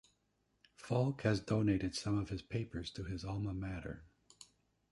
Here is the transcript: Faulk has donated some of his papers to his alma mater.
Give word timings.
Faulk 0.73 1.21
has 1.21 1.41
donated 1.41 1.93
some 1.93 2.17
of 2.17 2.29
his 2.29 2.41
papers 2.41 2.89
to 2.89 3.03
his 3.03 3.23
alma 3.23 3.53
mater. 3.53 4.03